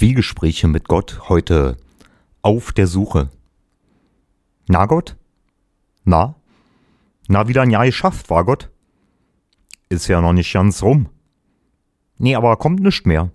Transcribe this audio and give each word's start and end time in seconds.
Zwiegespräche 0.00 0.66
mit 0.66 0.88
Gott 0.88 1.28
heute 1.28 1.76
auf 2.40 2.72
der 2.72 2.86
Suche. 2.86 3.28
Na 4.66 4.86
Gott? 4.86 5.18
Na? 6.04 6.36
Na, 7.28 7.48
wieder 7.48 7.60
ein 7.60 7.70
Jahr 7.70 7.84
geschafft, 7.84 8.30
war 8.30 8.46
Gott? 8.46 8.70
Ist 9.90 10.08
ja 10.08 10.22
noch 10.22 10.32
nicht 10.32 10.50
ganz 10.54 10.82
rum. 10.82 11.10
Nee, 12.16 12.34
aber 12.34 12.56
kommt 12.56 12.80
nicht 12.80 13.06
mehr. 13.06 13.30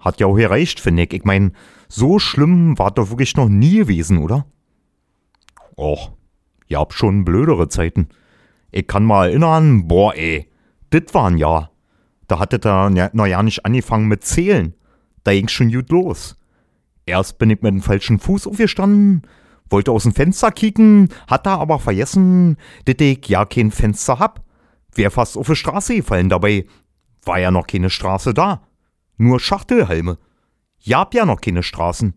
Hat 0.00 0.18
ja 0.18 0.26
auch 0.26 0.34
gereicht, 0.34 0.80
finde 0.80 1.04
ich. 1.04 1.12
Ich 1.12 1.22
mein, 1.22 1.52
so 1.88 2.18
schlimm 2.18 2.76
war 2.80 2.90
doch 2.90 3.10
wirklich 3.10 3.36
noch 3.36 3.48
nie 3.48 3.76
gewesen, 3.76 4.18
oder? 4.18 4.44
Och, 5.78 6.10
ihr 6.66 6.80
habt 6.80 6.94
schon 6.94 7.24
blödere 7.24 7.68
Zeiten. 7.68 8.08
Ich 8.72 8.88
kann 8.88 9.04
mal 9.04 9.28
erinnern, 9.28 9.86
boah 9.86 10.16
ey, 10.16 10.50
dit 10.92 11.14
war 11.14 11.30
ein 11.30 11.38
Jahr. 11.38 11.70
Da 12.26 12.40
hattet 12.40 12.66
ihr 12.66 12.90
noch 13.12 13.26
ja 13.26 13.40
nicht 13.44 13.64
angefangen 13.64 14.08
mit 14.08 14.24
Zählen. 14.24 14.74
Da 15.24 15.32
ging's 15.32 15.52
schon 15.52 15.70
gut 15.70 15.90
los. 15.90 16.36
Erst 17.06 17.38
bin 17.38 17.50
ich 17.50 17.62
mit 17.62 17.72
dem 17.72 17.82
falschen 17.82 18.18
Fuß 18.18 18.46
aufgestanden, 18.46 19.22
wollte 19.68 19.90
aus 19.90 20.04
dem 20.04 20.14
Fenster 20.14 20.52
kicken, 20.52 21.08
hat 21.26 21.46
da 21.46 21.56
aber 21.56 21.78
vergessen, 21.78 22.56
dass 22.84 22.96
ich 22.98 23.26
ja 23.28 23.44
kein 23.44 23.70
Fenster 23.70 24.18
hab. 24.18 24.44
Wär 24.94 25.10
fast 25.10 25.36
auf 25.36 25.46
die 25.46 25.56
Straße 25.56 25.96
gefallen, 25.96 26.28
dabei 26.28 26.66
war 27.24 27.38
ja 27.38 27.50
noch 27.50 27.66
keine 27.66 27.90
Straße 27.90 28.34
da. 28.34 28.62
Nur 29.16 29.40
Schachtelhalme. 29.40 30.18
Ja, 30.80 31.00
hab 31.00 31.14
ja 31.14 31.24
noch 31.24 31.40
keine 31.40 31.62
Straßen. 31.62 32.14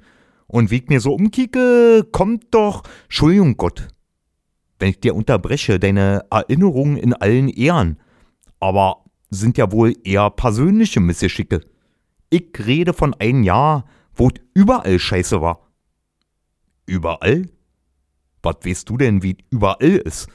Und 0.48 0.72
wie 0.72 0.78
ich 0.78 0.88
mir 0.88 1.00
so 1.00 1.14
umkicke, 1.14 2.08
kommt 2.12 2.46
doch, 2.52 2.84
Entschuldigung 3.04 3.58
Gott, 3.58 3.88
wenn 4.80 4.90
ich 4.90 5.00
dir 5.00 5.16
unterbreche, 5.16 5.80
deine 5.80 6.26
Erinnerungen 6.30 6.98
in 6.98 7.14
allen 7.14 7.50
Ehren. 7.50 8.00
Aber 8.60 9.06
sind 9.30 9.58
ja 9.58 9.72
wohl 9.72 9.96
eher 10.04 10.30
persönliche 10.30 11.00
Missgeschicke. 11.00 11.62
Ich 12.36 12.68
rede 12.68 12.92
von 12.92 13.14
einem 13.14 13.44
Jahr, 13.44 13.86
wo 14.14 14.30
überall 14.54 15.00
scheiße 15.00 15.40
war. 15.40 15.72
Überall? 16.86 17.48
Was 18.44 18.58
weißt 18.66 18.90
du 18.90 18.98
denn, 18.98 19.24
wie 19.24 19.38
überall 19.52 19.96
ist? 19.96 20.28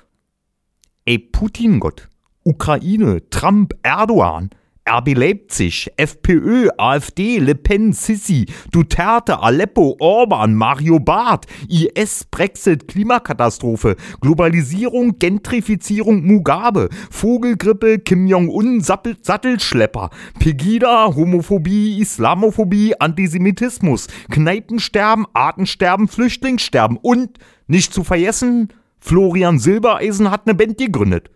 Ey, 1.04 1.18
Putin 1.18 1.78
Gott, 1.78 2.08
Ukraine, 2.42 3.28
Trump, 3.28 3.74
Erdogan, 3.82 4.48
RB 4.90 5.14
Leipzig, 5.14 5.88
FPÖ, 5.96 6.68
AfD, 6.76 7.38
Le 7.38 7.54
Pen, 7.54 7.92
Sissi, 7.92 8.46
Duterte, 8.72 9.40
Aleppo, 9.40 9.94
Orban, 10.00 10.54
Mario 10.54 10.98
Barth, 10.98 11.46
IS, 11.68 12.24
Brexit, 12.28 12.88
Klimakatastrophe, 12.88 13.94
Globalisierung, 14.20 15.18
Gentrifizierung, 15.20 16.24
Mugabe, 16.24 16.88
Vogelgrippe, 17.08 18.00
Kim 18.00 18.26
Jong-un, 18.26 18.80
Sattelschlepper, 18.80 20.10
Pegida, 20.40 21.14
Homophobie, 21.14 22.00
Islamophobie, 22.00 23.00
Antisemitismus, 23.00 24.08
Kneipensterben, 24.30 25.26
Artensterben, 25.34 26.08
Flüchtlingssterben 26.08 26.98
und, 27.00 27.38
nicht 27.68 27.94
zu 27.94 28.02
vergessen, 28.02 28.68
Florian 28.98 29.60
Silbereisen 29.60 30.32
hat 30.32 30.46
eine 30.46 30.56
Band 30.56 30.78
gegründet. 30.78 31.30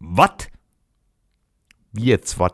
Was? 0.00 0.48
Wie 1.98 2.04
jetzt 2.04 2.38
was? 2.38 2.52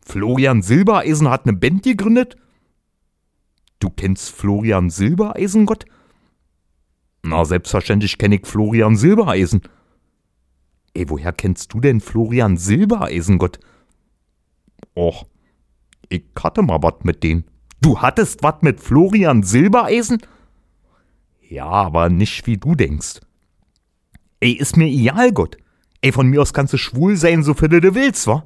Florian 0.00 0.60
Silbereisen 0.60 1.30
hat 1.30 1.46
eine 1.46 1.56
Band 1.56 1.84
gegründet? 1.84 2.36
Du 3.78 3.88
kennst 3.88 4.30
Florian 4.30 4.90
Silbereisen, 4.90 5.64
Gott? 5.64 5.84
Na, 7.22 7.44
selbstverständlich 7.44 8.18
kenne 8.18 8.36
ich 8.36 8.46
Florian 8.46 8.96
Silbereisen. 8.96 9.62
Ey, 10.92 11.08
woher 11.08 11.32
kennst 11.32 11.72
du 11.72 11.78
denn 11.78 12.00
Florian 12.00 12.56
Silbereisen, 12.56 13.38
Gott? 13.38 13.60
Och, 14.96 15.26
ich 16.08 16.24
hatte 16.36 16.62
mal 16.62 16.82
was 16.82 17.04
mit 17.04 17.22
denen. 17.22 17.44
Du 17.80 18.00
hattest 18.00 18.42
was 18.42 18.60
mit 18.62 18.80
Florian 18.80 19.44
Silbereisen? 19.44 20.18
Ja, 21.48 21.66
aber 21.66 22.08
nicht 22.08 22.48
wie 22.48 22.56
du 22.56 22.74
denkst. 22.74 23.20
Ey, 24.40 24.50
ist 24.50 24.76
mir 24.76 24.88
egal, 24.88 25.32
Gott. 25.32 25.58
Ey, 26.06 26.12
von 26.12 26.28
mir 26.28 26.40
aus 26.40 26.52
kannst 26.52 26.72
du 26.72 26.76
schwul 26.76 27.16
sein, 27.16 27.42
so 27.42 27.52
viel 27.52 27.68
du 27.68 27.92
willst, 27.96 28.28
wa? 28.28 28.44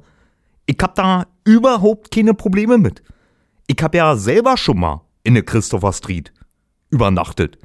Ich 0.65 0.79
hab 0.81 0.95
da 0.95 1.27
überhaupt 1.43 2.09
keine 2.09 2.33
Probleme 2.33 2.79
mit. 2.79 3.03
Ich 3.67 3.77
hab 3.83 3.93
ja 3.93 4.15
selber 4.15 4.57
schon 4.57 4.79
mal 4.79 5.05
in 5.21 5.35
der 5.35 5.43
Christopher 5.43 5.93
Street 5.93 6.33
übernachtet. 6.89 7.59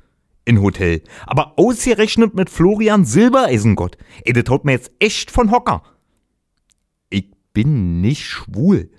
In 0.44 0.60
Hotel. 0.60 1.02
Aber 1.26 1.58
ausgerechnet 1.58 2.34
mit 2.34 2.50
Florian 2.50 3.06
Silbereisengott. 3.06 3.96
Ey, 4.26 4.34
das 4.34 4.44
haut 4.50 4.66
mir 4.66 4.72
jetzt 4.72 4.92
echt 4.98 5.30
von 5.30 5.50
Hocker. 5.50 5.82
Ich 7.08 7.30
bin 7.54 8.02
nicht 8.02 8.26
schwul. 8.26 8.90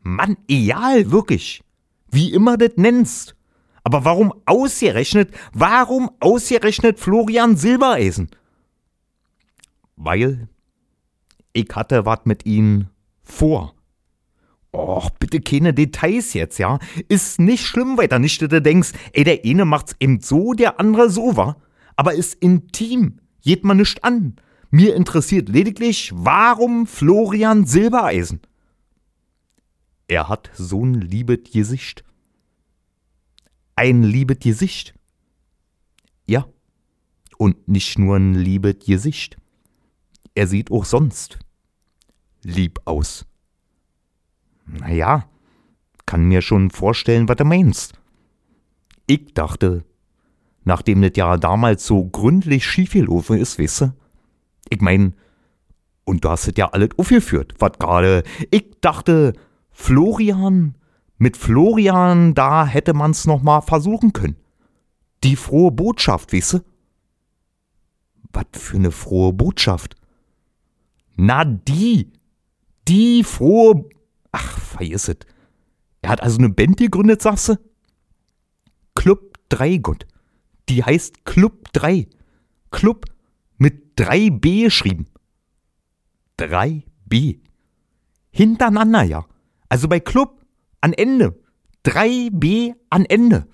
Mann, 0.00 0.38
egal, 0.48 1.12
wirklich. 1.12 1.62
Wie 2.10 2.32
immer 2.32 2.56
das 2.56 2.72
nennst. 2.74 3.36
Aber 3.84 4.04
warum 4.04 4.34
ausgerechnet, 4.44 5.30
warum 5.52 6.10
ausgerechnet 6.18 6.98
Florian 6.98 7.56
Silbereisen? 7.56 8.30
Weil 10.02 10.48
ich 11.52 11.68
hatte 11.74 12.06
was 12.06 12.20
mit 12.24 12.46
ihnen 12.46 12.88
vor. 13.22 13.74
Och, 14.72 15.10
bitte 15.10 15.40
keine 15.40 15.74
Details 15.74 16.32
jetzt, 16.32 16.58
ja? 16.58 16.78
Ist 17.08 17.40
nicht 17.40 17.66
schlimm 17.66 17.98
weiter, 17.98 18.18
nicht, 18.18 18.40
dass 18.40 18.48
du 18.48 18.62
denkst, 18.62 18.92
ey, 19.12 19.24
der 19.24 19.40
eine 19.44 19.64
macht's 19.64 19.96
eben 20.00 20.20
so, 20.20 20.52
der 20.54 20.78
andere 20.80 21.10
so, 21.10 21.36
wa? 21.36 21.56
Aber 21.96 22.14
ist 22.14 22.34
intim, 22.34 23.20
geht 23.42 23.64
man 23.64 23.76
nicht 23.78 24.04
an. 24.04 24.36
Mir 24.70 24.94
interessiert 24.94 25.48
lediglich, 25.48 26.12
warum 26.14 26.86
Florian 26.86 27.66
Silbereisen? 27.66 28.40
Er 30.06 30.28
hat 30.28 30.50
so 30.54 30.84
ein 30.84 30.94
liebet 30.94 31.52
Gesicht. 31.52 32.04
Ein 33.74 34.02
liebet 34.02 34.40
Gesicht. 34.40 34.94
Ja. 36.26 36.46
Und 37.38 37.68
nicht 37.68 37.98
nur 37.98 38.16
ein 38.16 38.34
liebet 38.34 38.86
Gesicht 38.86 39.39
er 40.34 40.46
sieht 40.46 40.70
auch 40.70 40.84
sonst 40.84 41.38
lieb 42.42 42.80
aus. 42.84 43.26
Naja, 44.66 45.28
kann 46.06 46.24
mir 46.24 46.42
schon 46.42 46.70
vorstellen, 46.70 47.28
was 47.28 47.36
du 47.36 47.44
meinst. 47.44 47.94
Ich 49.06 49.34
dachte, 49.34 49.84
nachdem 50.64 51.02
das 51.02 51.12
ja 51.16 51.36
damals 51.36 51.86
so 51.86 52.04
gründlich 52.04 52.64
schiefgelaufen 52.64 53.38
ist, 53.38 53.58
weißt? 53.58 53.90
Ich 54.68 54.80
mein, 54.80 55.14
und 56.04 56.24
du 56.24 56.30
hast 56.30 56.48
es 56.48 56.54
ja 56.56 56.68
alles 56.70 56.90
aufgeführt, 56.96 57.54
was 57.58 57.72
gerade. 57.78 58.22
Ich 58.50 58.66
dachte, 58.80 59.32
Florian, 59.70 60.76
mit 61.18 61.36
Florian, 61.36 62.34
da 62.34 62.66
hätte 62.66 62.94
man's 62.94 63.26
noch 63.26 63.42
mal 63.42 63.60
versuchen 63.60 64.12
können. 64.12 64.36
Die 65.22 65.36
frohe 65.36 65.70
Botschaft, 65.70 66.32
weißt 66.32 66.54
du? 66.54 66.58
Was 68.32 68.46
für 68.52 68.76
eine 68.76 68.90
frohe 68.90 69.32
Botschaft? 69.32 69.99
Na, 71.22 71.44
die. 71.44 72.10
Die 72.88 73.24
frohe. 73.24 73.90
Ach, 74.32 74.58
vergiss 74.58 75.08
es. 75.08 75.18
Er 76.00 76.08
hat 76.08 76.22
also 76.22 76.38
eine 76.38 76.48
Band 76.48 76.78
gegründet, 76.78 77.20
sagst 77.20 77.50
du? 77.50 77.56
Club 78.94 79.38
3, 79.50 79.76
Gott. 79.76 80.06
Die 80.70 80.82
heißt 80.82 81.26
Club 81.26 81.70
3. 81.74 82.08
Club 82.70 83.04
mit 83.58 83.98
3b 83.98 84.64
geschrieben. 84.64 85.08
3b. 86.38 87.40
Hintereinander, 88.30 89.02
ja. 89.02 89.26
Also 89.68 89.88
bei 89.88 90.00
Club 90.00 90.42
an 90.80 90.94
Ende. 90.94 91.38
3b 91.84 92.74
an 92.88 93.04
Ende. 93.04 93.46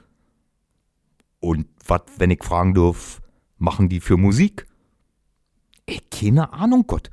Und 1.40 1.66
was, 1.84 2.02
wenn 2.18 2.30
ich 2.30 2.44
fragen 2.44 2.74
dürf, 2.74 3.20
machen 3.58 3.88
die 3.88 3.98
für 3.98 4.16
Musik? 4.16 4.68
Ey, 5.86 6.00
keine 6.12 6.52
Ahnung, 6.52 6.86
Gott. 6.86 7.10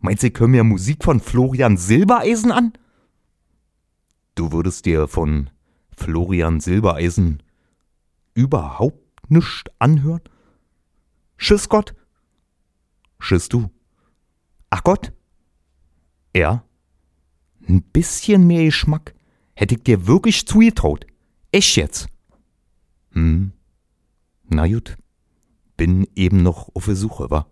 Meinst 0.00 0.22
du, 0.22 0.30
können 0.30 0.52
mir 0.52 0.64
Musik 0.64 1.04
von 1.04 1.20
Florian 1.20 1.76
Silbereisen 1.76 2.52
an? 2.52 2.72
Du 4.34 4.52
würdest 4.52 4.86
dir 4.86 5.08
von 5.08 5.50
Florian 5.96 6.60
Silbereisen 6.60 7.42
überhaupt 8.34 9.30
nichts 9.30 9.64
anhören? 9.78 10.22
Schiss 11.36 11.68
Gott? 11.68 11.94
Schiss 13.18 13.48
du? 13.48 13.70
Ach 14.70 14.84
Gott? 14.84 15.12
Ja? 16.34 16.64
Ein 17.68 17.82
bisschen 17.82 18.46
mehr 18.46 18.64
Geschmack 18.64 19.14
hätte 19.54 19.74
ich 19.74 19.82
dir 19.82 20.06
wirklich 20.06 20.46
zugetraut. 20.46 21.04
Echt 21.50 21.76
jetzt? 21.76 22.06
Hm. 23.12 23.52
Na 24.44 24.66
gut. 24.68 24.96
Bin 25.76 26.06
eben 26.14 26.42
noch 26.42 26.74
auf 26.74 26.86
der 26.86 26.96
Suche, 26.96 27.30
wa? 27.30 27.46